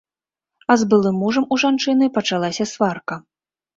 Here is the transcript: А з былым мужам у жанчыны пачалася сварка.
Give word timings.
А 0.73 0.77
з 0.81 0.87
былым 0.93 1.19
мужам 1.23 1.45
у 1.55 1.59
жанчыны 1.65 2.05
пачалася 2.19 2.71
сварка. 2.73 3.15